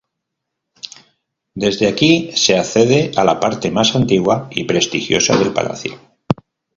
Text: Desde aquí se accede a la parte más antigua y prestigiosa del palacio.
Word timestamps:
Desde 1.53 1.87
aquí 1.87 2.31
se 2.35 2.57
accede 2.57 3.11
a 3.17 3.23
la 3.23 3.39
parte 3.39 3.69
más 3.69 3.95
antigua 3.95 4.47
y 4.49 4.63
prestigiosa 4.63 5.37
del 5.37 5.53
palacio. 5.53 5.99